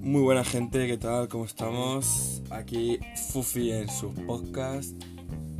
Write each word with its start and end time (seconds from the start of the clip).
Muy 0.00 0.22
buena 0.22 0.44
gente, 0.44 0.86
¿qué 0.86 0.96
tal? 0.96 1.26
¿Cómo 1.28 1.44
estamos? 1.44 2.40
Aquí 2.50 3.00
Fufi 3.32 3.72
en 3.72 3.88
su 3.88 4.14
podcast. 4.14 4.92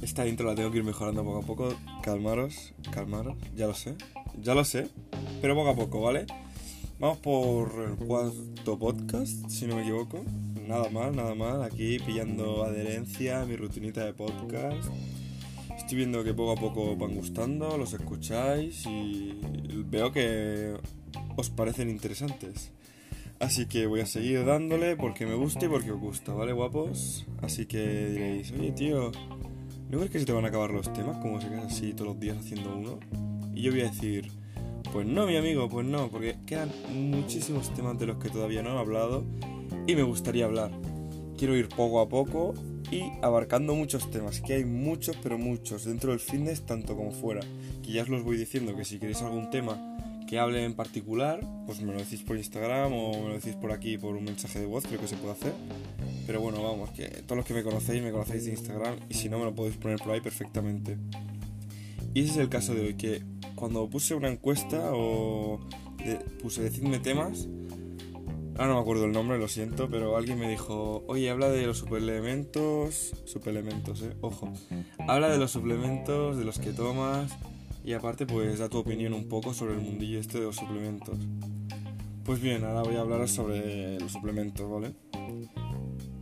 Esta 0.01 0.29
intro 0.29 0.47
la 0.47 0.55
tengo 0.55 0.71
que 0.71 0.79
ir 0.79 0.85
mejorando 0.85 1.25
poco 1.25 1.39
a 1.39 1.43
poco. 1.43 1.75
Calmaros, 2.03 2.73
calmaros, 2.93 3.37
ya 3.57 3.67
lo 3.67 3.75
sé, 3.75 3.97
ya 4.41 4.55
lo 4.55 4.65
sé, 4.65 4.89
pero 5.43 5.57
poco 5.57 5.71
a 5.71 5.75
poco, 5.75 6.03
¿vale? 6.03 6.27
Vamos 7.01 7.19
por 7.19 7.83
el 7.83 7.97
cuarto 7.97 8.79
podcast, 8.79 9.49
si 9.49 9.67
no 9.67 9.75
me 9.75 9.83
equivoco. 9.83 10.23
Nada 10.69 10.89
mal, 10.91 11.17
nada 11.17 11.35
mal. 11.35 11.65
Aquí 11.65 11.99
pillando 11.99 12.63
adherencia 12.63 13.45
mi 13.45 13.57
rutinita 13.57 14.05
de 14.05 14.13
podcast. 14.13 14.89
Estoy 15.89 15.97
viendo 15.97 16.23
que 16.23 16.35
poco 16.35 16.53
a 16.53 16.57
poco 16.57 16.97
van 16.97 17.15
gustando, 17.15 17.79
los 17.79 17.95
escucháis 17.95 18.85
y 18.85 19.41
veo 19.87 20.13
que 20.13 20.75
os 21.35 21.49
parecen 21.49 21.89
interesantes. 21.89 22.73
Así 23.41 23.65
que 23.65 23.87
voy 23.87 24.01
a 24.01 24.05
seguir 24.05 24.45
dándole 24.45 24.97
porque 24.97 25.25
me 25.25 25.33
gusta 25.33 25.65
y 25.65 25.69
porque 25.69 25.91
os 25.91 25.99
gusta, 25.99 26.35
¿vale, 26.35 26.53
guapos? 26.53 27.25
Así 27.41 27.65
que 27.65 28.11
diréis, 28.11 28.53
oye, 28.53 28.73
tío, 28.73 29.13
¿no 29.89 29.97
crees 29.97 30.11
que 30.11 30.19
se 30.19 30.27
te 30.27 30.33
van 30.33 30.45
a 30.45 30.49
acabar 30.49 30.73
los 30.73 30.93
temas 30.93 31.17
como 31.23 31.41
se 31.41 31.49
queda 31.49 31.63
así 31.63 31.95
todos 31.95 32.09
los 32.09 32.21
días 32.21 32.37
haciendo 32.37 32.77
uno? 32.77 33.01
Y 33.55 33.63
yo 33.63 33.71
voy 33.71 33.81
a 33.81 33.85
decir, 33.85 34.31
pues 34.93 35.07
no, 35.07 35.27
mi 35.27 35.39
amigo, 35.39 35.71
pues 35.71 35.87
no, 35.87 36.11
porque 36.11 36.37
quedan 36.45 36.71
muchísimos 36.93 37.73
temas 37.73 37.99
de 37.99 38.09
los 38.09 38.19
que 38.19 38.29
todavía 38.29 38.63
no 38.63 38.75
he 38.75 38.79
hablado 38.79 39.25
y 39.87 39.95
me 39.95 40.03
gustaría 40.03 40.45
hablar. 40.45 40.71
Quiero 41.39 41.57
ir 41.57 41.71
poco 41.71 42.03
a 42.03 42.11
poco 42.11 42.53
y 42.91 43.03
abarcando 43.23 43.75
muchos 43.75 44.11
temas, 44.11 44.41
que 44.41 44.55
hay 44.55 44.65
muchos, 44.65 45.17
pero 45.23 45.39
muchos, 45.39 45.85
dentro 45.85 46.11
del 46.11 46.21
fitness 46.21 46.63
tanto 46.63 46.97
como 46.97 47.13
fuera. 47.13 47.41
Que 47.83 47.93
ya 47.93 48.03
os 48.03 48.09
los 48.09 48.23
voy 48.23 48.37
diciendo 48.37 48.75
que 48.77 48.85
si 48.85 48.99
queréis 48.99 49.23
algún 49.23 49.51
tema 49.51 49.97
que 50.27 50.39
hable 50.39 50.65
en 50.65 50.75
particular, 50.75 51.41
pues 51.67 51.81
me 51.81 51.93
lo 51.93 51.99
decís 51.99 52.23
por 52.23 52.37
Instagram 52.37 52.93
o 52.93 53.23
me 53.23 53.29
lo 53.29 53.35
decís 53.35 53.55
por 53.55 53.73
aquí 53.73 53.97
por 53.97 54.15
un 54.15 54.25
mensaje 54.25 54.61
de 54.61 54.67
voz, 54.67 54.85
creo 54.87 55.01
que 55.01 55.09
se 55.09 55.17
puede 55.17 55.33
hacer. 55.33 55.53
Pero 56.27 56.41
bueno, 56.41 56.63
vamos, 56.63 56.91
que 56.91 57.09
todos 57.09 57.39
los 57.39 57.47
que 57.47 57.55
me 57.55 57.63
conocéis 57.63 58.03
me 58.03 58.13
conocéis 58.13 58.45
de 58.45 58.51
Instagram 58.51 58.97
y 59.09 59.15
si 59.15 59.29
no 59.29 59.39
me 59.39 59.47
lo 59.47 59.55
podéis 59.55 59.77
poner 59.77 59.99
por 59.99 60.13
ahí 60.13 60.21
perfectamente. 60.21 60.99
Y 62.13 62.23
ese 62.23 62.33
es 62.33 62.37
el 62.39 62.49
caso 62.49 62.75
de 62.75 62.81
hoy, 62.83 62.95
que 62.95 63.23
cuando 63.55 63.89
puse 63.89 64.15
una 64.15 64.29
encuesta 64.29 64.91
o 64.93 65.61
puse 66.43 66.63
decidme 66.63 66.99
temas, 66.99 67.49
ahora 68.59 68.69
no 68.69 68.75
me 68.75 68.81
acuerdo 68.81 69.05
el 69.05 69.13
nombre, 69.13 69.39
lo 69.39 69.49
siento, 69.49 69.89
pero 69.89 70.17
alguien 70.17 70.39
me 70.39 70.51
dijo, 70.51 71.05
oye, 71.07 71.31
habla 71.31 71.49
de 71.49 71.67
los 71.67 71.79
suplementos, 71.79 73.15
suplementos, 73.25 74.03
eh, 74.03 74.17
ojo, 74.21 74.53
habla 75.07 75.29
de 75.29 75.39
los 75.39 75.53
suplementos, 75.53 76.37
de 76.37 76.45
los 76.45 76.59
que 76.59 76.73
tomas 76.73 77.39
y 77.85 77.93
aparte 77.93 78.27
pues 78.27 78.59
da 78.59 78.69
tu 78.69 78.79
opinión 78.79 79.15
un 79.15 79.29
poco 79.29 79.55
sobre 79.55 79.75
el 79.75 79.81
mundillo 79.81 80.19
este 80.19 80.41
de 80.41 80.45
los 80.47 80.57
suplementos. 80.57 81.19
Pues 82.25 82.41
bien, 82.41 82.65
ahora 82.65 82.83
voy 82.83 82.97
a 82.97 83.01
hablar 83.01 83.27
sobre 83.29 83.99
los 84.01 84.13
suplementos, 84.13 84.69
¿vale? 84.69 84.95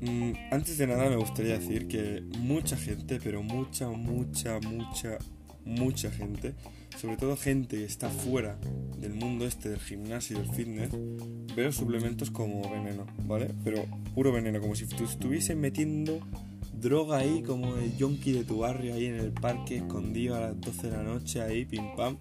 Mm, 0.01 0.33
antes 0.53 0.79
de 0.79 0.87
nada 0.87 1.09
me 1.09 1.17
gustaría 1.17 1.59
decir 1.59 1.89
que 1.89 2.23
mucha 2.39 2.77
gente, 2.77 3.19
pero 3.23 3.43
mucha, 3.43 3.89
mucha, 3.89 4.61
mucha, 4.61 5.19
mucha 5.65 6.11
gente, 6.11 6.55
sobre 6.97 7.17
todo 7.17 7.37
gente 7.37 7.77
que 7.77 7.85
está 7.85 8.09
fuera 8.09 8.59
del 8.99 9.15
mundo 9.15 9.47
este 9.47 9.69
del 9.69 9.81
gimnasio 9.81 10.37
y 10.37 10.41
del 10.41 10.51
fitness, 10.51 10.91
ve 11.55 11.73
suplementos 11.73 12.31
como 12.31 12.69
veneno, 12.71 13.07
¿vale? 13.27 13.51
Pero 13.65 13.85
puro 14.15 14.33
veneno, 14.33 14.61
como 14.61 14.75
si 14.75 14.87
tú 14.87 15.05
estuviesen 15.05 15.61
metiendo 15.61 16.21
droga 16.81 17.19
ahí 17.19 17.43
como 17.43 17.77
el 17.77 17.97
yonki 17.97 18.33
de 18.33 18.45
tu 18.45 18.59
barrio 18.59 18.95
ahí 18.95 19.07
en 19.07 19.17
el 19.17 19.33
parque 19.33 19.77
escondido 19.77 20.37
a 20.37 20.41
las 20.41 20.61
12 20.61 20.91
de 20.91 20.97
la 20.97 21.03
noche 21.03 21.41
ahí, 21.41 21.65
pim 21.65 21.97
pam, 21.97 22.17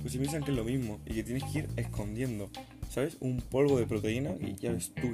pues 0.00 0.12
si 0.12 0.18
piensan 0.18 0.42
que 0.42 0.50
es 0.50 0.56
lo 0.56 0.64
mismo 0.64 1.00
y 1.06 1.14
que 1.14 1.22
tienes 1.22 1.44
que 1.44 1.60
ir 1.60 1.68
escondiendo, 1.76 2.50
¿sabes? 2.90 3.16
Un 3.20 3.40
polvo 3.40 3.78
de 3.78 3.86
proteína 3.86 4.32
y 4.40 4.54
ya 4.56 4.72
ves 4.72 4.92
tú 4.94 5.08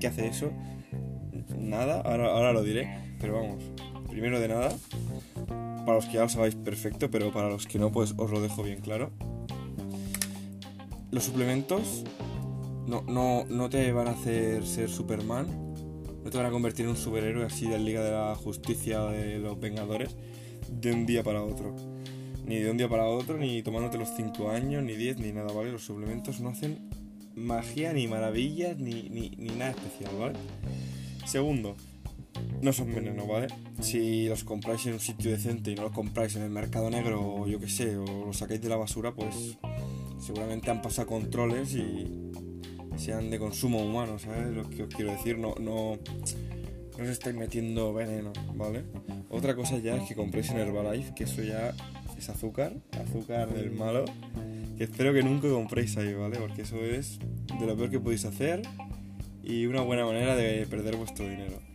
qué 0.00 0.06
hace 0.06 0.26
eso. 0.26 0.50
Nada, 1.58 2.00
ahora, 2.00 2.26
ahora 2.28 2.52
lo 2.52 2.62
diré, 2.62 2.88
pero 3.20 3.34
vamos, 3.34 3.62
primero 4.08 4.40
de 4.40 4.48
nada, 4.48 4.76
para 5.88 6.00
los 6.00 6.04
que 6.04 6.12
ya 6.16 6.20
lo 6.24 6.28
sabéis 6.28 6.54
perfecto, 6.54 7.10
pero 7.10 7.32
para 7.32 7.48
los 7.48 7.66
que 7.66 7.78
no, 7.78 7.90
pues 7.90 8.12
os 8.18 8.30
lo 8.30 8.42
dejo 8.42 8.62
bien 8.62 8.82
claro. 8.82 9.10
Los 11.10 11.24
suplementos 11.24 12.04
no, 12.86 13.00
no, 13.08 13.46
no 13.48 13.70
te 13.70 13.90
van 13.92 14.06
a 14.08 14.10
hacer 14.10 14.66
ser 14.66 14.90
Superman, 14.90 15.46
no 16.22 16.30
te 16.30 16.36
van 16.36 16.44
a 16.44 16.50
convertir 16.50 16.84
en 16.84 16.90
un 16.90 16.96
superhéroe 16.98 17.46
así 17.46 17.64
de 17.64 17.78
la 17.78 17.84
Liga 17.84 18.04
de 18.04 18.10
la 18.10 18.34
Justicia 18.34 19.00
de 19.04 19.38
los 19.38 19.58
Vengadores 19.58 20.14
de 20.70 20.92
un 20.92 21.06
día 21.06 21.22
para 21.22 21.42
otro. 21.42 21.74
Ni 22.44 22.56
de 22.56 22.70
un 22.70 22.76
día 22.76 22.90
para 22.90 23.06
otro, 23.06 23.38
ni 23.38 23.62
tomándote 23.62 23.96
los 23.96 24.10
5 24.14 24.50
años, 24.50 24.82
ni 24.82 24.94
10, 24.94 25.20
ni 25.20 25.32
nada, 25.32 25.54
¿vale? 25.54 25.72
Los 25.72 25.84
suplementos 25.84 26.38
no 26.40 26.50
hacen 26.50 26.90
magia, 27.34 27.94
ni 27.94 28.06
maravillas, 28.08 28.76
ni, 28.76 29.08
ni, 29.08 29.30
ni 29.38 29.48
nada 29.56 29.70
especial, 29.70 30.10
¿vale? 30.18 30.34
Segundo, 31.24 31.76
no 32.62 32.72
son 32.72 32.94
veneno, 32.94 33.26
¿vale? 33.26 33.48
Si 33.80 34.28
los 34.28 34.44
compráis 34.44 34.86
en 34.86 34.94
un 34.94 35.00
sitio 35.00 35.30
decente 35.30 35.70
y 35.70 35.74
no 35.74 35.82
los 35.82 35.92
compráis 35.92 36.36
en 36.36 36.42
el 36.42 36.50
mercado 36.50 36.90
negro 36.90 37.20
o 37.20 37.46
yo 37.46 37.60
qué 37.60 37.68
sé, 37.68 37.96
o 37.96 38.26
los 38.26 38.36
sacáis 38.36 38.60
de 38.60 38.68
la 38.68 38.76
basura, 38.76 39.14
pues 39.14 39.56
seguramente 40.20 40.70
han 40.70 40.82
pasado 40.82 41.08
controles 41.08 41.74
y 41.74 42.30
sean 42.96 43.30
de 43.30 43.38
consumo 43.38 43.78
humano, 43.80 44.18
¿sabes? 44.18 44.48
Lo 44.48 44.68
que 44.68 44.82
os 44.82 44.94
quiero 44.94 45.12
decir, 45.12 45.38
no, 45.38 45.54
no, 45.60 45.98
no 46.98 47.04
os 47.04 47.08
estáis 47.08 47.36
metiendo 47.36 47.94
veneno, 47.94 48.32
¿vale? 48.54 48.84
Otra 49.30 49.54
cosa 49.54 49.78
ya 49.78 49.96
es 49.96 50.08
que 50.08 50.14
compréis 50.14 50.50
en 50.50 50.58
Herbalife, 50.58 51.14
que 51.14 51.24
eso 51.24 51.42
ya 51.42 51.74
es 52.16 52.28
azúcar, 52.28 52.74
azúcar 52.92 53.54
del 53.54 53.70
malo, 53.70 54.04
que 54.76 54.84
espero 54.84 55.12
que 55.12 55.22
nunca 55.22 55.48
compréis 55.48 55.96
ahí, 55.96 56.12
¿vale? 56.14 56.38
Porque 56.38 56.62
eso 56.62 56.84
es 56.84 57.18
de 57.58 57.66
lo 57.66 57.76
peor 57.76 57.90
que 57.90 58.00
podéis 58.00 58.24
hacer 58.24 58.62
y 59.44 59.66
una 59.66 59.82
buena 59.82 60.04
manera 60.04 60.34
de 60.34 60.66
perder 60.66 60.96
vuestro 60.96 61.28
dinero. 61.28 61.67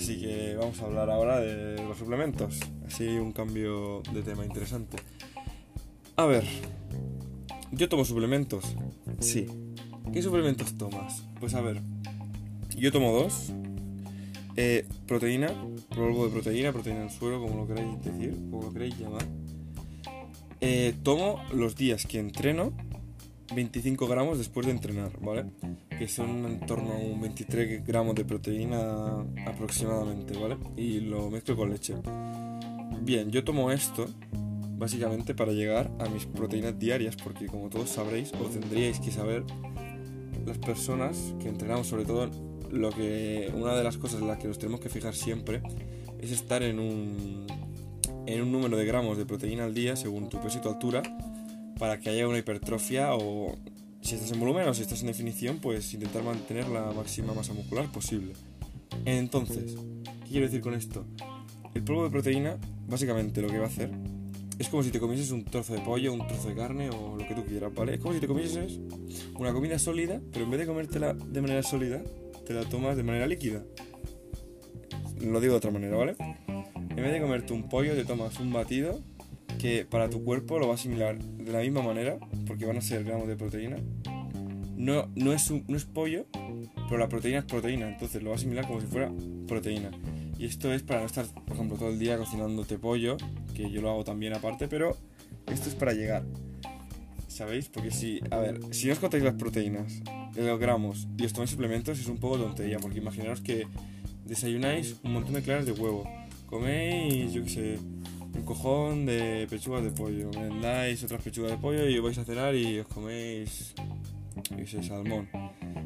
Así 0.00 0.18
que 0.18 0.56
vamos 0.58 0.80
a 0.80 0.86
hablar 0.86 1.10
ahora 1.10 1.40
de 1.40 1.76
los 1.84 1.98
suplementos, 1.98 2.58
así 2.86 3.06
un 3.18 3.32
cambio 3.32 4.02
de 4.14 4.22
tema 4.22 4.46
interesante. 4.46 4.96
A 6.16 6.24
ver, 6.24 6.42
yo 7.70 7.86
tomo 7.86 8.06
suplementos, 8.06 8.64
sí, 9.18 9.46
¿Qué 10.10 10.22
suplementos 10.22 10.78
tomas? 10.78 11.22
Pues 11.38 11.52
a 11.52 11.60
ver, 11.60 11.82
yo 12.74 12.90
tomo 12.90 13.12
dos. 13.12 13.52
Eh, 14.56 14.86
proteína, 15.06 15.48
polvo 15.94 16.24
de 16.24 16.32
proteína, 16.32 16.72
proteína 16.72 17.02
en 17.02 17.10
suelo, 17.10 17.38
como 17.38 17.56
lo 17.56 17.66
queráis 17.66 18.02
decir, 18.02 18.38
como 18.50 18.62
lo 18.62 18.72
queréis 18.72 18.98
llamar. 18.98 19.26
Eh, 20.62 20.94
tomo 21.02 21.42
los 21.52 21.76
días 21.76 22.06
que 22.06 22.18
entreno 22.18 22.72
25 23.54 24.06
gramos 24.06 24.38
después 24.38 24.66
de 24.66 24.72
entrenar, 24.72 25.12
¿vale? 25.20 25.46
Que 25.98 26.08
son 26.08 26.44
en 26.46 26.60
torno 26.60 26.92
a 26.92 26.96
un 26.96 27.20
23 27.20 27.84
gramos 27.84 28.14
de 28.14 28.24
proteína 28.24 29.24
aproximadamente, 29.46 30.38
¿vale? 30.38 30.56
Y 30.76 31.00
lo 31.00 31.30
mezclo 31.30 31.56
con 31.56 31.70
leche. 31.70 31.94
Bien, 33.02 33.30
yo 33.30 33.42
tomo 33.44 33.70
esto 33.70 34.06
básicamente 34.76 35.34
para 35.34 35.52
llegar 35.52 35.90
a 35.98 36.08
mis 36.08 36.26
proteínas 36.26 36.78
diarias, 36.78 37.16
porque 37.16 37.46
como 37.46 37.68
todos 37.68 37.90
sabréis, 37.90 38.32
o 38.34 38.44
tendríais 38.44 38.98
que 39.00 39.10
saber, 39.10 39.44
las 40.46 40.58
personas 40.58 41.34
que 41.40 41.48
entrenamos, 41.48 41.86
sobre 41.86 42.04
todo, 42.04 42.30
lo 42.70 42.90
que 42.90 43.52
una 43.54 43.74
de 43.74 43.84
las 43.84 43.98
cosas 43.98 44.20
en 44.22 44.28
las 44.28 44.38
que 44.38 44.48
nos 44.48 44.58
tenemos 44.58 44.80
que 44.80 44.88
fijar 44.88 45.14
siempre 45.14 45.60
es 46.20 46.30
estar 46.30 46.62
en 46.62 46.78
un, 46.78 47.46
en 48.26 48.42
un 48.42 48.52
número 48.52 48.76
de 48.76 48.84
gramos 48.84 49.18
de 49.18 49.26
proteína 49.26 49.64
al 49.64 49.74
día 49.74 49.96
según 49.96 50.28
tu 50.28 50.40
peso 50.40 50.58
y 50.58 50.60
tu 50.60 50.68
altura 50.68 51.02
para 51.80 51.98
que 51.98 52.10
haya 52.10 52.28
una 52.28 52.36
hipertrofia 52.36 53.14
o 53.14 53.56
si 54.02 54.14
estás 54.14 54.30
en 54.32 54.38
volumen 54.38 54.68
o 54.68 54.74
si 54.74 54.82
estás 54.82 55.00
en 55.00 55.06
definición, 55.06 55.60
pues 55.60 55.92
intentar 55.94 56.22
mantener 56.22 56.68
la 56.68 56.92
máxima 56.92 57.32
masa 57.32 57.54
muscular 57.54 57.90
posible. 57.90 58.34
Entonces, 59.06 59.76
¿qué 60.24 60.28
quiero 60.28 60.46
decir 60.46 60.60
con 60.60 60.74
esto? 60.74 61.06
El 61.74 61.82
polvo 61.82 62.04
de 62.04 62.10
proteína, 62.10 62.58
básicamente 62.86 63.40
lo 63.40 63.48
que 63.48 63.58
va 63.58 63.64
a 63.64 63.68
hacer 63.68 63.90
es 64.58 64.68
como 64.68 64.82
si 64.82 64.90
te 64.90 65.00
comieses 65.00 65.30
un 65.30 65.42
trozo 65.42 65.72
de 65.72 65.80
pollo, 65.80 66.12
un 66.12 66.26
trozo 66.28 66.50
de 66.50 66.54
carne 66.54 66.90
o 66.90 67.16
lo 67.16 67.26
que 67.26 67.34
tú 67.34 67.46
quieras, 67.46 67.74
¿vale? 67.74 67.94
Es 67.94 68.00
como 68.00 68.12
si 68.12 68.20
te 68.20 68.26
comieses 68.26 68.78
una 69.38 69.54
comida 69.54 69.78
sólida, 69.78 70.20
pero 70.34 70.44
en 70.44 70.50
vez 70.50 70.60
de 70.60 70.66
comértela 70.66 71.14
de 71.14 71.40
manera 71.40 71.62
sólida, 71.62 72.02
te 72.46 72.52
la 72.52 72.64
tomas 72.64 72.94
de 72.98 73.04
manera 73.04 73.26
líquida. 73.26 73.62
Lo 75.18 75.40
digo 75.40 75.54
de 75.54 75.56
otra 75.56 75.70
manera, 75.70 75.96
¿vale? 75.96 76.14
En 76.90 76.96
vez 76.96 77.10
de 77.10 77.22
comerte 77.22 77.54
un 77.54 77.70
pollo, 77.70 77.94
te 77.94 78.04
tomas 78.04 78.38
un 78.38 78.52
batido 78.52 79.00
que 79.60 79.84
para 79.84 80.08
tu 80.08 80.24
cuerpo 80.24 80.58
lo 80.58 80.66
va 80.66 80.72
a 80.72 80.76
asimilar 80.76 81.18
de 81.18 81.52
la 81.52 81.60
misma 81.60 81.82
manera, 81.82 82.18
porque 82.46 82.64
van 82.64 82.78
a 82.78 82.80
ser 82.80 83.04
gramos 83.04 83.28
de 83.28 83.36
proteína. 83.36 83.76
No, 84.76 85.10
no, 85.14 85.34
es, 85.34 85.50
no 85.50 85.76
es 85.76 85.84
pollo, 85.84 86.24
pero 86.88 86.96
la 86.96 87.08
proteína 87.10 87.40
es 87.40 87.44
proteína, 87.44 87.88
entonces 87.88 88.22
lo 88.22 88.30
va 88.30 88.36
a 88.36 88.38
asimilar 88.38 88.66
como 88.66 88.80
si 88.80 88.86
fuera 88.86 89.12
proteína. 89.46 89.90
Y 90.38 90.46
esto 90.46 90.72
es 90.72 90.82
para 90.82 91.00
no 91.00 91.06
estar, 91.06 91.26
por 91.26 91.54
ejemplo, 91.54 91.76
todo 91.76 91.90
el 91.90 91.98
día 91.98 92.16
cocinándote 92.16 92.78
pollo, 92.78 93.18
que 93.54 93.70
yo 93.70 93.82
lo 93.82 93.90
hago 93.90 94.04
también 94.04 94.32
aparte, 94.32 94.66
pero 94.66 94.96
esto 95.52 95.68
es 95.68 95.74
para 95.74 95.92
llegar. 95.92 96.24
¿Sabéis? 97.28 97.68
Porque 97.68 97.90
si, 97.90 98.20
a 98.30 98.38
ver, 98.38 98.60
si 98.70 98.90
os 98.90 98.98
contáis 98.98 99.22
las 99.22 99.34
proteínas, 99.34 100.00
los 100.36 100.58
gramos 100.58 101.06
y 101.18 101.26
os 101.26 101.34
tomáis 101.34 101.50
suplementos 101.50 101.98
es 101.98 102.06
un 102.06 102.16
poco 102.16 102.38
tontería, 102.38 102.78
porque 102.78 102.98
imaginaros 102.98 103.42
que 103.42 103.66
desayunáis 104.24 104.96
un 105.04 105.12
montón 105.12 105.34
de 105.34 105.42
claras 105.42 105.66
de 105.66 105.72
huevo, 105.72 106.08
coméis, 106.46 107.32
yo 107.34 107.44
qué 107.44 107.50
sé, 107.50 107.78
cojón 108.50 109.06
de 109.06 109.46
pechugas 109.48 109.84
de 109.84 109.92
pollo, 109.92 110.28
me 110.32 110.60
dais 110.60 111.04
otras 111.04 111.22
pechugas 111.22 111.52
de 111.52 111.56
pollo 111.56 111.88
y 111.88 112.00
vais 112.00 112.18
a 112.18 112.24
cenar 112.24 112.52
y 112.56 112.80
os 112.80 112.86
coméis 112.88 113.72
ese 114.58 114.82
salmón. 114.82 115.28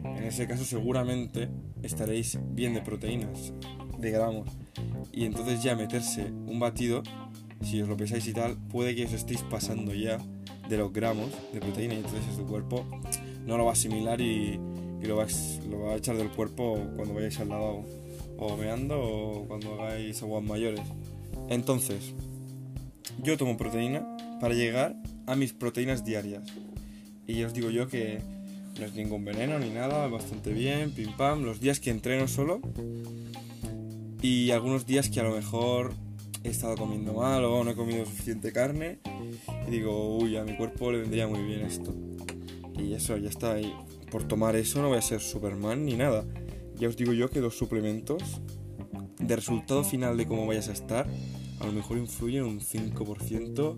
En 0.02 0.24
ese 0.24 0.46
caso 0.46 0.64
seguramente 0.64 1.50
estaréis 1.82 2.38
bien 2.52 2.72
de 2.72 2.80
proteínas, 2.80 3.52
de 3.98 4.10
gramos. 4.10 4.48
Y 5.12 5.26
entonces 5.26 5.62
ya 5.62 5.76
meterse 5.76 6.24
un 6.24 6.58
batido, 6.58 7.02
si 7.60 7.82
os 7.82 7.88
lo 7.88 7.98
pensáis 7.98 8.26
y 8.28 8.32
tal, 8.32 8.56
puede 8.56 8.94
que 8.94 9.04
os 9.04 9.12
estéis 9.12 9.42
pasando 9.42 9.92
ya 9.92 10.16
de 10.66 10.78
los 10.78 10.90
gramos 10.90 11.28
de 11.52 11.60
proteína 11.60 11.92
y 11.92 11.98
entonces 11.98 12.34
tu 12.34 12.46
cuerpo 12.46 12.86
no 13.44 13.58
lo 13.58 13.66
va 13.66 13.72
a 13.72 13.74
asimilar 13.74 14.22
y, 14.22 14.58
lo, 15.02 15.16
va 15.16 15.24
a, 15.24 15.68
lo, 15.68 15.80
va 15.80 15.92
a, 15.92 15.96
echar 15.96 16.16
del 16.16 16.30
cuerpo 16.30 16.78
cuando 16.96 17.12
vayáis 17.12 17.38
al 17.40 17.50
lavabo 17.50 17.84
o 18.38 18.56
meando 18.56 18.98
o 18.98 19.44
cuando 19.46 19.74
hagáis 19.82 20.22
aguas 20.22 20.42
mayores. 20.42 20.80
Entonces, 21.50 22.14
yo 23.22 23.36
tomo 23.36 23.56
proteína 23.56 24.06
para 24.40 24.54
llegar 24.54 24.96
a 25.26 25.36
mis 25.36 25.52
proteínas 25.52 26.04
diarias. 26.04 26.42
Y 27.26 27.34
ya 27.34 27.46
os 27.46 27.54
digo 27.54 27.70
yo 27.70 27.88
que 27.88 28.20
no 28.78 28.86
es 28.86 28.94
ningún 28.94 29.24
veneno 29.24 29.58
ni 29.58 29.70
nada, 29.70 30.06
bastante 30.08 30.52
bien, 30.52 30.90
pim 30.90 31.12
pam, 31.16 31.44
los 31.44 31.60
días 31.60 31.80
que 31.80 31.90
entreno 31.90 32.28
solo 32.28 32.60
y 34.20 34.50
algunos 34.50 34.86
días 34.86 35.10
que 35.10 35.20
a 35.20 35.22
lo 35.22 35.34
mejor 35.34 35.92
he 36.42 36.48
estado 36.48 36.76
comiendo 36.76 37.14
mal 37.14 37.44
o 37.44 37.64
no 37.64 37.70
he 37.70 37.74
comido 37.74 38.04
suficiente 38.04 38.52
carne 38.52 38.98
y 39.66 39.70
digo, 39.70 40.16
uy, 40.18 40.36
a 40.36 40.44
mi 40.44 40.56
cuerpo 40.56 40.92
le 40.92 40.98
vendría 40.98 41.26
muy 41.26 41.42
bien 41.42 41.60
esto. 41.60 41.94
Y 42.78 42.94
eso, 42.94 43.16
ya 43.16 43.28
está. 43.28 43.60
Y 43.60 43.72
por 44.10 44.24
tomar 44.24 44.56
eso 44.56 44.82
no 44.82 44.88
voy 44.88 44.98
a 44.98 45.02
ser 45.02 45.20
Superman 45.20 45.84
ni 45.84 45.94
nada. 45.94 46.24
Ya 46.76 46.88
os 46.88 46.96
digo 46.96 47.12
yo 47.12 47.30
que 47.30 47.40
los 47.40 47.56
suplementos 47.56 48.40
de 49.18 49.36
resultado 49.36 49.84
final 49.84 50.16
de 50.16 50.26
cómo 50.26 50.46
vayas 50.46 50.68
a 50.68 50.72
estar, 50.72 51.06
a 51.64 51.66
lo 51.66 51.72
mejor 51.72 51.96
influyen 51.96 52.44
un 52.44 52.60
5%, 52.60 53.76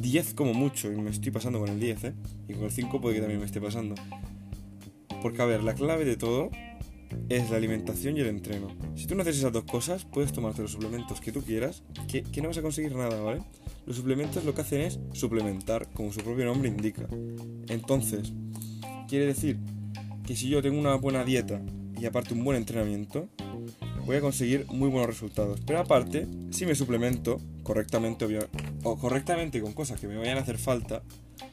10 0.00 0.34
como 0.34 0.54
mucho, 0.54 0.90
y 0.90 0.96
me 0.96 1.10
estoy 1.10 1.30
pasando 1.30 1.60
con 1.60 1.68
el 1.68 1.78
10, 1.78 2.04
¿eh? 2.04 2.14
Y 2.48 2.54
con 2.54 2.64
el 2.64 2.70
5 2.70 3.00
puede 3.00 3.16
que 3.16 3.20
también 3.20 3.40
me 3.40 3.46
esté 3.46 3.60
pasando. 3.60 3.94
Porque 5.20 5.42
a 5.42 5.44
ver, 5.44 5.62
la 5.62 5.74
clave 5.74 6.04
de 6.04 6.16
todo 6.16 6.50
es 7.28 7.50
la 7.50 7.58
alimentación 7.58 8.16
y 8.16 8.20
el 8.20 8.28
entreno. 8.28 8.68
Si 8.96 9.06
tú 9.06 9.14
no 9.14 9.22
haces 9.22 9.36
esas 9.36 9.52
dos 9.52 9.64
cosas, 9.64 10.06
puedes 10.06 10.32
tomarte 10.32 10.62
los 10.62 10.72
suplementos 10.72 11.20
que 11.20 11.32
tú 11.32 11.42
quieras, 11.42 11.82
que, 12.08 12.22
que 12.22 12.40
no 12.40 12.48
vas 12.48 12.58
a 12.58 12.62
conseguir 12.62 12.96
nada, 12.96 13.20
¿vale? 13.20 13.42
Los 13.86 13.96
suplementos 13.96 14.44
lo 14.44 14.54
que 14.54 14.62
hacen 14.62 14.80
es 14.80 14.98
suplementar, 15.12 15.90
como 15.92 16.12
su 16.12 16.20
propio 16.20 16.46
nombre 16.46 16.70
indica. 16.70 17.06
Entonces, 17.68 18.32
quiere 19.06 19.26
decir 19.26 19.58
que 20.26 20.34
si 20.34 20.48
yo 20.48 20.62
tengo 20.62 20.78
una 20.78 20.94
buena 20.94 21.24
dieta 21.24 21.60
y 22.00 22.06
aparte 22.06 22.32
un 22.32 22.42
buen 22.42 22.56
entrenamiento, 22.56 23.28
voy 24.04 24.16
a 24.16 24.20
conseguir 24.20 24.66
muy 24.68 24.88
buenos 24.88 25.08
resultados. 25.08 25.60
Pero 25.66 25.78
aparte, 25.78 26.26
si 26.50 26.66
me 26.66 26.74
suplemento 26.74 27.40
correctamente, 27.62 28.26
o 28.82 28.98
correctamente 28.98 29.60
con 29.60 29.72
cosas 29.72 30.00
que 30.00 30.08
me 30.08 30.16
vayan 30.16 30.38
a 30.38 30.40
hacer 30.40 30.58
falta, 30.58 31.02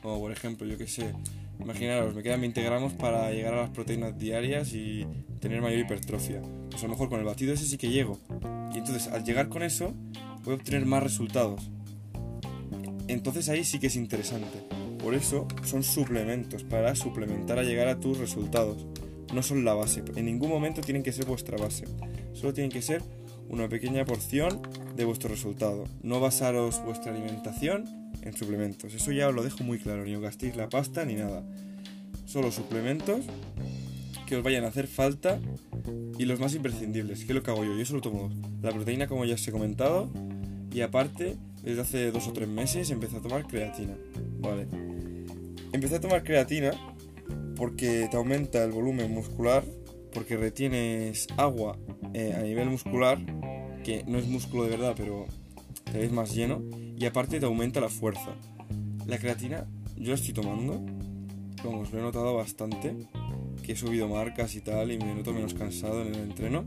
como 0.02 0.20
por 0.20 0.32
ejemplo, 0.32 0.68
yo 0.68 0.78
que 0.78 0.88
sé, 0.88 1.14
imaginaros, 1.60 2.16
me 2.16 2.24
quedan 2.24 2.42
20 2.42 2.62
gramos 2.64 2.94
para 2.94 3.32
llegar 3.32 3.54
a 3.54 3.62
las 3.62 3.70
proteínas 3.70 4.18
diarias 4.18 4.74
y 4.74 5.06
tener 5.40 5.62
mayor 5.62 5.80
hipertrofia. 5.80 6.42
Pues 6.70 6.84
a 6.84 6.88
lo 6.88 6.94
mejor 6.94 7.10
con 7.10 7.20
el 7.20 7.26
batido 7.26 7.54
ese 7.54 7.66
sí 7.66 7.78
que 7.78 7.90
llego. 7.90 8.18
Y 8.74 8.78
entonces 8.78 9.08
al 9.08 9.24
llegar 9.24 9.50
con 9.50 9.64
eso, 9.64 9.94
voy 10.44 10.54
a 10.54 10.58
obtener 10.58 10.86
más 10.86 11.04
resultados. 11.04 11.70
Entonces 13.08 13.50
ahí 13.50 13.64
sí 13.64 13.80
que 13.80 13.88
es 13.88 13.96
interesante. 13.96 14.64
Por 15.02 15.14
eso 15.14 15.48
son 15.64 15.84
suplementos, 15.84 16.64
para 16.64 16.96
suplementar 16.96 17.58
a 17.58 17.64
llegar 17.64 17.88
a 17.88 18.00
tus 18.00 18.18
resultados 18.18 18.86
no 19.34 19.44
son 19.44 19.64
la 19.64 19.74
base. 19.74 20.04
En 20.16 20.26
ningún 20.26 20.50
momento 20.50 20.82
tienen 20.82 21.04
que 21.04 21.12
ser 21.12 21.26
vuestra 21.26 21.58
base. 21.58 21.86
Solo 22.40 22.54
tienen 22.54 22.72
que 22.72 22.82
ser 22.82 23.02
una 23.50 23.68
pequeña 23.68 24.06
porción 24.06 24.62
de 24.96 25.04
vuestro 25.04 25.30
resultado. 25.30 25.84
No 26.04 26.22
basaros 26.22 26.82
vuestra 26.86 27.12
alimentación 27.12 27.84
en 28.22 28.34
suplementos. 28.34 28.94
Eso 28.94 29.12
ya 29.12 29.28
os 29.28 29.36
lo 29.36 29.44
dejo 29.44 29.64
muy 29.66 29.78
claro. 29.78 30.06
Ni 30.06 30.16
os 30.16 30.22
gastéis 30.22 30.56
la 30.56 30.70
pasta 30.70 31.04
ni 31.04 31.16
nada. 31.16 31.44
Solo 32.26 32.50
suplementos 32.52 33.26
que 34.26 34.38
os 34.38 34.44
vayan 34.44 34.64
a 34.64 34.68
hacer 34.68 34.88
falta 34.88 35.40
y 36.18 36.24
los 36.24 36.40
más 36.40 36.56
imprescindibles. 36.56 37.26
¿Qué 37.26 37.32
es 37.32 37.36
lo 37.36 37.44
que 37.44 37.52
hago 37.52 37.66
yo? 37.66 37.76
Yo 37.76 37.86
solo 37.86 38.00
tomo 38.00 38.30
la 38.62 38.72
proteína 38.72 39.08
como 39.08 39.26
ya 39.26 39.36
os 39.36 39.46
he 39.46 39.52
comentado 39.52 40.10
y 40.72 40.80
aparte 40.80 41.36
desde 41.62 41.82
hace 41.82 42.12
dos 42.12 42.28
o 42.30 42.32
tres 42.32 42.48
meses 42.48 42.90
empecé 42.90 43.18
a 43.18 43.22
tomar 43.22 43.48
creatina. 43.48 43.98
Vale. 44.40 44.66
Empecé 45.74 45.96
a 45.96 46.00
tomar 46.00 46.24
creatina 46.24 46.72
porque 47.58 48.08
te 48.10 48.16
aumenta 48.16 48.64
el 48.64 48.72
volumen 48.72 49.12
muscular, 49.12 49.66
porque 50.14 50.38
retienes 50.38 51.28
agua 51.38 51.78
eh, 52.14 52.34
a 52.38 52.42
nivel 52.42 52.70
muscular, 52.70 53.20
que 53.84 54.04
no 54.08 54.18
es 54.18 54.28
músculo 54.28 54.64
de 54.64 54.72
verdad, 54.72 54.94
pero 54.96 55.26
te 55.92 56.00
ves 56.00 56.12
más 56.12 56.34
lleno, 56.34 56.62
y 56.98 57.06
aparte 57.06 57.40
te 57.40 57.46
aumenta 57.46 57.80
la 57.80 57.90
fuerza. 57.90 58.36
La 59.08 59.18
creatina 59.18 59.68
yo 59.98 60.10
la 60.10 60.16
estoy 60.16 60.34
tomando, 60.34 60.86
como 61.62 61.82
os 61.82 61.92
lo 61.92 62.00
he 62.00 62.02
notado 62.02 62.36
bastante, 62.36 62.96
que 63.64 63.74
he 63.74 63.76
subido 63.76 64.08
marcas 64.08 64.56
y 64.56 64.62
tal, 64.62 64.92
y 64.92 64.98
me 64.98 65.14
noto 65.14 65.34
menos 65.34 65.54
cansado 65.54 66.02
en 66.02 66.16
el 66.16 66.22
entreno. 66.22 66.66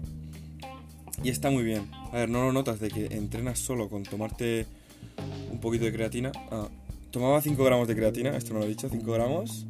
Y 1.23 1.31
está 1.31 1.51
muy 1.51 1.63
bien. 1.63 1.89
A 2.13 2.17
ver, 2.17 2.29
no 2.29 2.43
lo 2.45 2.53
notas 2.53 2.81
de 2.81 2.91
que 2.91 3.07
entrenas 3.07 3.59
solo 3.59 3.89
con 3.89 4.03
tomarte 4.03 4.67
un 5.51 5.61
poquito 5.61 5.85
de 5.85 5.93
creatina. 5.93 6.33
Ah, 6.51 6.69
tomaba 7.11 7.41
5 7.41 7.63
gramos 7.63 7.89
de 7.89 7.95
creatina, 7.95 8.37
esto 8.37 8.55
me 8.55 8.61
lo 8.61 8.67
he 8.67 8.69
dicho, 8.69 8.89
5 8.89 9.13
gramos 9.13 9.67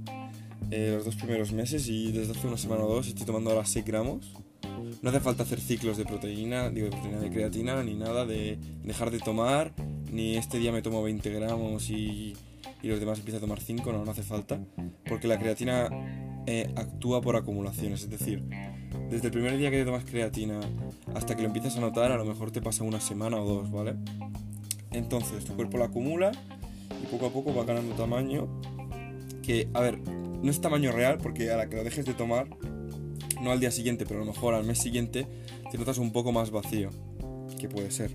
eh, 0.75 0.91
los 0.95 1.05
dos 1.05 1.17
primeros 1.17 1.53
meses 1.53 1.87
y 1.87 2.13
desde 2.13 2.33
hace 2.33 2.47
una 2.47 2.57
semana 2.57 2.85
o 2.85 2.89
dos 2.89 3.07
estoy 3.07 3.27
tomando 3.27 3.51
ahora 3.51 3.67
6 3.67 3.85
gramos. 3.85 4.33
No 5.03 5.11
hace 5.11 5.21
falta 5.21 5.43
hacer 5.43 5.61
ciclos 5.61 5.99
de 5.99 6.07
proteína, 6.07 6.71
digo 6.71 6.87
de 6.87 6.93
proteína 6.93 7.21
de 7.21 7.31
creatina, 7.31 7.83
ni 7.83 7.95
nada 7.95 8.25
de 8.25 8.59
dejar 8.83 9.11
de 9.11 9.19
tomar, 9.19 9.75
ni 10.11 10.37
este 10.37 10.59
día 10.59 10.73
me 10.73 10.81
tomo 10.81 11.03
20 11.03 11.29
gramos 11.29 11.91
y, 11.91 12.33
y 12.83 12.89
los 12.89 13.01
demás 13.01 13.19
empiezo 13.19 13.37
a 13.37 13.41
tomar 13.41 13.61
5, 13.61 13.93
no, 13.93 14.03
no 14.03 14.11
hace 14.11 14.23
falta, 14.23 14.61
porque 15.07 15.29
la 15.29 15.39
creatina 15.39 15.91
eh, 16.47 16.73
actúa 16.75 17.21
por 17.21 17.37
acumulaciones, 17.37 18.05
es 18.05 18.09
decir, 18.09 18.43
desde 19.11 19.27
el 19.27 19.33
primer 19.33 19.59
día 19.59 19.71
que 19.71 19.77
te 19.77 19.85
tomas 19.85 20.05
creatina 20.05 20.59
hasta 21.15 21.37
que 21.37 21.43
lo 21.43 21.49
empiezas 21.49 21.77
a 21.77 21.81
notar, 21.81 22.13
a 22.13 22.17
lo 22.17 22.25
mejor 22.25 22.51
te 22.51 22.63
pasa 22.63 22.83
una 22.83 23.01
semana 23.01 23.37
o 23.37 23.45
dos, 23.45 23.71
¿vale? 23.71 23.97
Entonces 24.91 25.45
tu 25.45 25.55
cuerpo 25.55 25.77
la 25.77 25.87
acumula 25.87 26.33
y 27.03 27.07
poco 27.09 27.27
a 27.27 27.31
poco 27.31 27.55
va 27.55 27.65
ganando 27.65 27.95
tamaño. 27.95 28.49
Que, 29.43 29.69
a 29.75 29.81
ver, 29.81 29.99
no 30.43 30.51
es 30.51 30.61
tamaño 30.61 30.93
real 30.93 31.19
porque 31.19 31.51
a 31.51 31.57
la 31.57 31.69
que 31.69 31.77
lo 31.77 31.85
dejes 31.85 32.05
de 32.05 32.15
tomar, 32.15 32.49
no 33.41 33.53
al 33.53 33.61
día 33.61 33.71
siguiente, 33.71 34.05
pero 34.07 34.23
a 34.23 34.25
lo 34.25 34.33
mejor 34.33 34.55
al 34.55 34.65
mes 34.65 34.79
siguiente, 34.79 35.27
te 35.71 35.79
notas 35.79 35.99
un 35.99 36.13
poco 36.13 36.33
más 36.33 36.51
vacío, 36.51 36.91
que 37.59 37.69
puede 37.69 37.91
ser. 37.91 38.11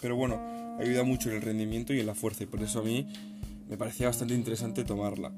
Pero 0.00 0.16
bueno, 0.16 0.40
ayuda 0.78 1.04
mucho 1.04 1.30
en 1.30 1.36
el 1.36 1.42
rendimiento 1.42 1.94
y 1.94 2.00
en 2.00 2.06
la 2.06 2.14
fuerza 2.14 2.44
y 2.44 2.46
por 2.46 2.62
eso 2.62 2.80
a 2.80 2.82
mí 2.82 3.06
me 3.68 3.76
parecía 3.76 4.08
bastante 4.08 4.34
interesante 4.34 4.84
tomarla. 4.84 5.32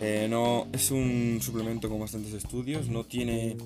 Eh, 0.00 0.28
no, 0.30 0.66
es 0.72 0.90
un 0.90 1.40
suplemento 1.42 1.88
con 1.88 2.00
bastantes 2.00 2.32
estudios, 2.32 2.88
no 2.88 3.04
tiene 3.04 3.56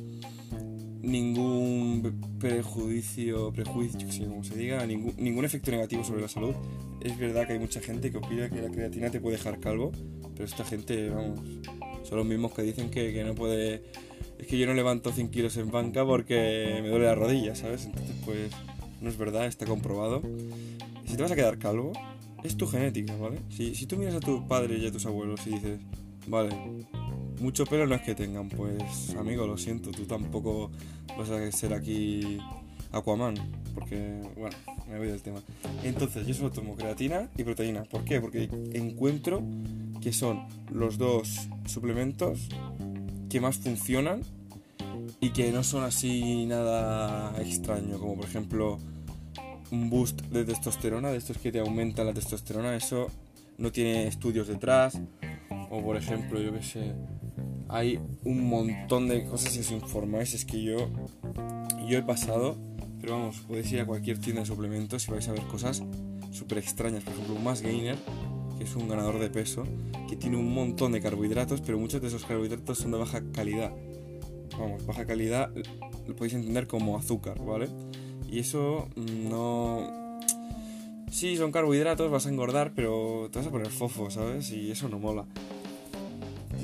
ningún 1.00 2.36
prejuicio, 2.40 3.52
prejuicio, 3.52 4.28
como 4.28 4.42
se 4.42 4.56
diga, 4.56 4.84
ningún, 4.86 5.14
ningún 5.18 5.44
efecto 5.44 5.70
negativo 5.70 6.02
sobre 6.02 6.22
la 6.22 6.28
salud. 6.28 6.54
Es 7.00 7.16
verdad 7.18 7.46
que 7.46 7.52
hay 7.52 7.58
mucha 7.58 7.80
gente 7.80 8.10
que 8.10 8.16
opina 8.18 8.48
que 8.48 8.62
la 8.62 8.70
creatina 8.70 9.10
te 9.10 9.20
puede 9.20 9.36
dejar 9.36 9.60
calvo, 9.60 9.92
pero 10.34 10.44
esta 10.44 10.64
gente, 10.64 11.10
vamos, 11.10 11.40
son 12.04 12.18
los 12.18 12.26
mismos 12.26 12.52
que 12.52 12.62
dicen 12.62 12.90
que, 12.90 13.12
que 13.12 13.24
no 13.24 13.34
puede... 13.34 13.82
Es 14.38 14.46
que 14.46 14.58
yo 14.58 14.66
no 14.66 14.74
levanto 14.74 15.12
100 15.12 15.28
kilos 15.30 15.56
en 15.56 15.70
banca 15.70 16.04
porque 16.04 16.80
me 16.82 16.88
duele 16.88 17.06
la 17.06 17.14
rodilla, 17.14 17.54
¿sabes? 17.54 17.86
Entonces, 17.86 18.14
pues, 18.24 18.50
no 19.00 19.08
es 19.08 19.16
verdad, 19.16 19.46
está 19.46 19.64
comprobado. 19.64 20.22
Si 21.06 21.16
te 21.16 21.22
vas 21.22 21.30
a 21.30 21.36
quedar 21.36 21.58
calvo, 21.58 21.92
es 22.42 22.56
tu 22.56 22.66
genética, 22.66 23.16
¿vale? 23.16 23.38
Si, 23.48 23.74
si 23.74 23.86
tú 23.86 23.96
miras 23.96 24.14
a 24.14 24.20
tus 24.20 24.42
padres 24.42 24.82
y 24.82 24.86
a 24.86 24.92
tus 24.92 25.06
abuelos 25.06 25.46
y 25.46 25.50
dices, 25.50 25.80
vale, 26.26 26.50
mucho 27.40 27.64
pelo 27.66 27.86
no 27.86 27.94
es 27.94 28.02
que 28.02 28.14
tengan, 28.14 28.48
pues, 28.48 29.14
amigo, 29.18 29.46
lo 29.46 29.56
siento, 29.56 29.90
tú 29.90 30.04
tampoco 30.04 30.70
vas 31.16 31.30
a 31.30 31.50
ser 31.52 31.74
aquí 31.74 32.38
Aquaman, 32.92 33.34
porque, 33.74 34.20
bueno, 34.36 34.56
me 34.88 34.98
voy 34.98 35.08
del 35.08 35.22
tema. 35.22 35.40
Entonces, 35.82 36.26
yo 36.26 36.34
solo 36.34 36.50
tomo 36.50 36.76
creatina 36.76 37.28
y 37.36 37.44
proteína. 37.44 37.84
¿Por 37.84 38.04
qué? 38.04 38.20
Porque 38.20 38.48
encuentro 38.72 39.42
que 40.04 40.12
son 40.12 40.46
los 40.70 40.98
dos 40.98 41.48
suplementos 41.64 42.50
que 43.30 43.40
más 43.40 43.56
funcionan 43.56 44.20
y 45.18 45.30
que 45.30 45.50
no 45.50 45.64
son 45.64 45.82
así 45.82 46.44
nada 46.44 47.34
extraño, 47.40 47.98
como 47.98 48.16
por 48.16 48.26
ejemplo 48.26 48.78
un 49.70 49.88
boost 49.88 50.20
de 50.26 50.44
testosterona, 50.44 51.10
de 51.10 51.16
estos 51.16 51.38
que 51.38 51.50
te 51.50 51.58
aumentan 51.58 52.04
la 52.04 52.12
testosterona, 52.12 52.76
eso 52.76 53.06
no 53.56 53.72
tiene 53.72 54.06
estudios 54.06 54.46
detrás, 54.46 55.00
o 55.70 55.82
por 55.82 55.96
ejemplo, 55.96 56.38
yo 56.38 56.52
qué 56.52 56.62
sé, 56.62 56.92
hay 57.70 57.98
un 58.24 58.46
montón 58.46 59.08
de 59.08 59.24
cosas 59.24 59.54
si 59.54 59.60
os 59.60 59.70
informáis, 59.70 60.34
es 60.34 60.44
que 60.44 60.62
yo, 60.62 60.90
yo 61.88 61.96
he 61.96 62.02
pasado, 62.02 62.58
pero 63.00 63.14
vamos, 63.14 63.38
podéis 63.48 63.72
ir 63.72 63.80
a 63.80 63.86
cualquier 63.86 64.18
tienda 64.18 64.42
de 64.42 64.46
suplementos 64.46 65.08
y 65.08 65.12
vais 65.12 65.26
a 65.28 65.32
ver 65.32 65.44
cosas 65.44 65.82
súper 66.30 66.58
extrañas, 66.58 67.02
por 67.04 67.14
ejemplo, 67.14 67.36
un 67.36 67.42
Mass 67.44 67.62
Gainer 67.62 67.96
que 68.56 68.64
es 68.64 68.76
un 68.76 68.88
ganador 68.88 69.18
de 69.18 69.30
peso, 69.30 69.64
que 70.08 70.16
tiene 70.16 70.36
un 70.36 70.52
montón 70.52 70.92
de 70.92 71.00
carbohidratos, 71.00 71.60
pero 71.60 71.78
muchos 71.78 72.00
de 72.00 72.08
esos 72.08 72.24
carbohidratos 72.24 72.78
son 72.78 72.92
de 72.92 72.98
baja 72.98 73.22
calidad. 73.32 73.72
Vamos, 74.58 74.86
baja 74.86 75.06
calidad 75.06 75.50
lo 76.06 76.16
podéis 76.16 76.34
entender 76.34 76.66
como 76.66 76.96
azúcar, 76.96 77.42
¿vale? 77.44 77.68
Y 78.28 78.40
eso 78.40 78.88
no... 78.96 80.18
sí, 81.10 81.36
son 81.36 81.52
carbohidratos, 81.52 82.10
vas 82.10 82.26
a 82.26 82.30
engordar, 82.30 82.72
pero 82.74 83.28
te 83.32 83.38
vas 83.38 83.48
a 83.48 83.50
poner 83.50 83.68
fofo, 83.68 84.10
¿sabes? 84.10 84.50
Y 84.50 84.70
eso 84.70 84.88
no 84.88 84.98
mola. 84.98 85.24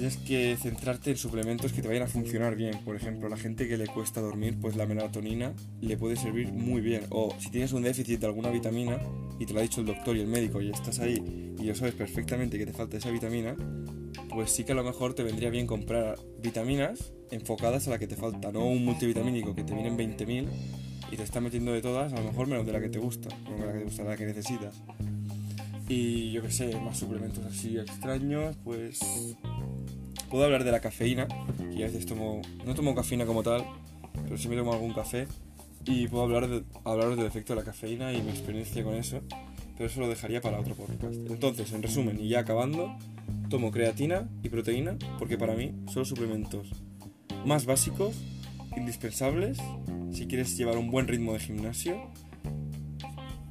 Tienes 0.00 0.16
que 0.16 0.56
centrarte 0.56 1.10
en 1.10 1.18
suplementos 1.18 1.74
que 1.74 1.82
te 1.82 1.88
vayan 1.88 2.04
a 2.04 2.06
funcionar 2.06 2.56
bien. 2.56 2.82
Por 2.86 2.96
ejemplo, 2.96 3.28
la 3.28 3.36
gente 3.36 3.68
que 3.68 3.76
le 3.76 3.86
cuesta 3.86 4.22
dormir, 4.22 4.56
pues 4.58 4.74
la 4.74 4.86
melatonina 4.86 5.52
le 5.82 5.98
puede 5.98 6.16
servir 6.16 6.54
muy 6.54 6.80
bien. 6.80 7.02
O 7.10 7.34
si 7.38 7.50
tienes 7.50 7.74
un 7.74 7.82
déficit 7.82 8.18
de 8.18 8.24
alguna 8.24 8.48
vitamina 8.48 8.98
y 9.38 9.44
te 9.44 9.52
lo 9.52 9.58
ha 9.58 9.62
dicho 9.62 9.82
el 9.82 9.86
doctor 9.86 10.16
y 10.16 10.20
el 10.20 10.26
médico 10.26 10.62
y 10.62 10.70
estás 10.70 11.00
ahí 11.00 11.52
y 11.58 11.66
ya 11.66 11.74
sabes 11.74 11.92
perfectamente 11.92 12.56
que 12.56 12.64
te 12.64 12.72
falta 12.72 12.96
esa 12.96 13.10
vitamina, 13.10 13.54
pues 14.30 14.52
sí 14.52 14.64
que 14.64 14.72
a 14.72 14.74
lo 14.74 14.84
mejor 14.84 15.12
te 15.12 15.22
vendría 15.22 15.50
bien 15.50 15.66
comprar 15.66 16.18
vitaminas 16.42 17.12
enfocadas 17.30 17.86
a 17.86 17.90
la 17.90 17.98
que 17.98 18.06
te 18.06 18.16
falta, 18.16 18.50
no 18.52 18.64
un 18.64 18.82
multivitamínico 18.82 19.54
que 19.54 19.64
te 19.64 19.74
vienen 19.74 19.98
20.000 19.98 20.48
y 21.12 21.16
te 21.18 21.22
está 21.22 21.42
metiendo 21.42 21.74
de 21.74 21.82
todas, 21.82 22.10
a 22.14 22.16
lo 22.16 22.24
mejor 22.24 22.46
menos 22.46 22.64
de 22.64 22.72
la 22.72 22.80
que 22.80 22.88
te 22.88 22.98
gusta, 22.98 23.28
no 23.50 23.58
de 23.58 23.66
la 23.66 23.72
que 23.74 23.78
te 23.80 23.84
gusta, 23.84 24.04
la 24.04 24.16
que 24.16 24.24
necesitas. 24.24 24.82
Y 25.90 26.30
yo 26.30 26.40
que 26.40 26.52
sé, 26.52 26.78
más 26.78 26.98
suplementos 26.98 27.44
así 27.44 27.76
extraños, 27.76 28.56
pues 28.62 29.00
puedo 30.30 30.44
hablar 30.44 30.62
de 30.62 30.70
la 30.70 30.78
cafeína, 30.78 31.26
que 31.74 31.82
a 31.82 31.88
veces 31.88 32.06
tomo, 32.06 32.42
no 32.64 32.76
tomo 32.76 32.94
cafeína 32.94 33.26
como 33.26 33.42
tal, 33.42 33.64
pero 34.22 34.38
sí 34.38 34.46
me 34.46 34.54
tomo 34.54 34.72
algún 34.72 34.92
café 34.92 35.26
y 35.84 36.06
puedo 36.06 36.22
hablar 36.22 36.46
de, 36.48 36.62
hablaros 36.84 37.16
del 37.16 37.26
efecto 37.26 37.54
de 37.54 37.58
la 37.58 37.64
cafeína 37.64 38.12
y 38.12 38.22
mi 38.22 38.30
experiencia 38.30 38.84
con 38.84 38.94
eso, 38.94 39.20
pero 39.76 39.90
eso 39.90 39.98
lo 39.98 40.08
dejaría 40.08 40.40
para 40.40 40.60
otro 40.60 40.76
podcast. 40.76 41.12
Entonces, 41.28 41.72
en 41.72 41.82
resumen, 41.82 42.20
y 42.20 42.28
ya 42.28 42.38
acabando, 42.38 42.96
tomo 43.48 43.72
creatina 43.72 44.28
y 44.44 44.48
proteína 44.48 44.96
porque 45.18 45.38
para 45.38 45.56
mí 45.56 45.74
son 45.86 46.02
los 46.02 46.08
suplementos 46.08 46.68
más 47.44 47.66
básicos, 47.66 48.14
indispensables, 48.76 49.58
si 50.12 50.28
quieres 50.28 50.56
llevar 50.56 50.78
un 50.78 50.88
buen 50.92 51.08
ritmo 51.08 51.32
de 51.32 51.40
gimnasio 51.40 52.00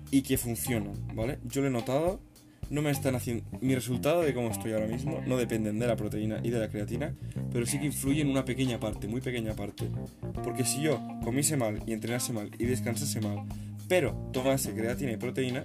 y 0.10 0.22
que 0.22 0.38
funcionan, 0.38 0.94
¿vale? 1.14 1.40
Yo 1.44 1.60
lo 1.60 1.68
he 1.68 1.72
notado 1.72 2.29
no 2.70 2.82
me 2.82 2.92
están 2.92 3.16
haciendo. 3.16 3.44
Mi 3.62 3.76
resultado 3.76 4.22
de 4.22 4.34
cómo 4.34 4.50
estoy 4.50 4.74
ahora 4.74 4.88
mismo 4.88 5.22
no 5.26 5.38
dependen 5.38 5.80
de 5.80 5.88
la 5.88 5.96
proteína 5.96 6.40
y 6.44 6.50
de 6.50 6.60
la 6.60 6.70
creatina, 6.70 7.16
pero 7.52 7.66
sí 7.66 7.80
que 7.80 7.88
influye 7.88 8.22
en 8.22 8.30
una 8.30 8.46
pequeña 8.46 8.80
parte, 8.80 9.08
muy 9.08 9.22
pequeña 9.22 9.54
parte. 9.54 9.90
Porque 10.44 10.66
si 10.66 10.82
yo 10.82 11.02
comiese 11.24 11.58
mal 11.58 11.82
y 11.86 11.94
entrenase 11.94 12.34
mal 12.34 12.52
y 12.58 12.66
descansase 12.66 13.22
mal, 13.22 13.44
pero 13.88 14.14
tomase 14.32 14.74
creatina 14.74 15.12
y 15.12 15.18
proteína, 15.18 15.64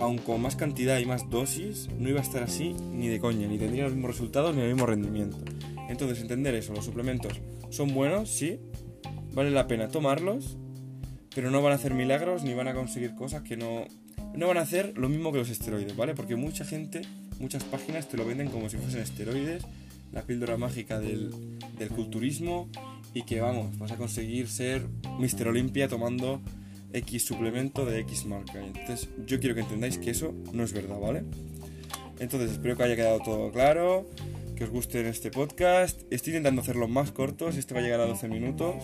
aun 0.00 0.18
con 0.18 0.42
más 0.42 0.56
cantidad 0.56 0.98
y 0.98 1.06
más 1.06 1.30
dosis, 1.30 1.88
no 1.98 2.08
iba 2.08 2.18
a 2.18 2.22
estar 2.22 2.42
así 2.42 2.74
ni 2.92 3.08
de 3.08 3.20
coña, 3.20 3.46
ni 3.46 3.58
tendría 3.58 3.84
los 3.84 3.92
mismos 3.92 4.10
resultados 4.10 4.54
ni 4.54 4.62
el 4.62 4.72
mismo 4.72 4.86
rendimiento. 4.86 5.38
Entonces, 5.88 6.20
entender 6.20 6.54
eso, 6.54 6.72
los 6.72 6.84
suplementos 6.84 7.40
son 7.70 7.94
buenos, 7.94 8.30
sí, 8.30 8.58
vale 9.32 9.50
la 9.50 9.68
pena 9.68 9.88
tomarlos, 9.88 10.56
pero 11.34 11.50
no 11.50 11.62
van 11.62 11.72
a 11.72 11.76
hacer 11.76 11.94
milagros 11.94 12.42
ni 12.42 12.54
van 12.54 12.68
a 12.68 12.74
conseguir 12.74 13.14
cosas 13.14 13.42
que 13.42 13.56
no, 13.56 13.84
no 14.36 14.48
van 14.48 14.56
a 14.58 14.62
hacer 14.62 14.96
lo 14.96 15.08
mismo 15.08 15.32
que 15.32 15.38
los 15.38 15.50
esteroides, 15.50 15.96
¿vale? 15.96 16.14
Porque 16.14 16.36
mucha 16.36 16.64
gente, 16.64 17.02
muchas 17.38 17.64
páginas 17.64 18.08
te 18.08 18.16
lo 18.16 18.26
venden 18.26 18.48
como 18.48 18.68
si 18.68 18.76
fuesen 18.76 19.00
esteroides, 19.00 19.64
la 20.12 20.22
píldora 20.22 20.56
mágica 20.56 21.00
del, 21.00 21.32
culturismo 21.94 22.68
y 23.12 23.22
que 23.22 23.40
vamos, 23.40 23.78
vas 23.78 23.92
a 23.92 23.96
conseguir 23.96 24.48
ser 24.48 24.86
Mr. 25.18 25.48
Olympia 25.48 25.88
tomando 25.88 26.40
X 26.92 27.24
suplemento 27.24 27.84
de 27.84 28.00
X 28.00 28.24
marca. 28.26 28.64
Entonces 28.64 29.08
yo 29.26 29.38
quiero 29.38 29.54
que 29.54 29.62
entendáis 29.62 29.98
que 29.98 30.10
eso 30.10 30.34
no 30.52 30.64
es 30.64 30.72
verdad, 30.72 30.98
¿vale? 30.98 31.24
Entonces 32.18 32.52
espero 32.52 32.76
que 32.76 32.84
haya 32.84 32.96
quedado 32.96 33.18
todo 33.20 33.50
claro, 33.50 34.08
que 34.56 34.64
os 34.64 34.70
guste 34.70 35.06
este 35.08 35.30
podcast. 35.30 36.00
Estoy 36.10 36.32
intentando 36.32 36.62
hacerlo 36.62 36.88
más 36.88 37.10
cortos, 37.10 37.56
este 37.56 37.74
va 37.74 37.80
a 37.80 37.82
llegar 37.82 38.00
a 38.00 38.06
12 38.06 38.28
minutos. 38.28 38.76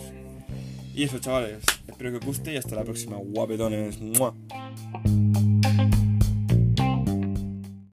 Y 0.93 1.03
eso, 1.03 1.19
chavales, 1.19 1.63
espero 1.87 2.11
que 2.11 2.17
os 2.17 2.25
guste 2.25 2.53
y 2.53 2.57
hasta 2.57 2.75
la 2.75 2.83
próxima, 2.83 3.15
guapetones. 3.15 3.99